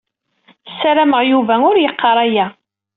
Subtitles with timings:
[0.71, 2.47] Ssarameɣ Yuba ur yeqqar aya.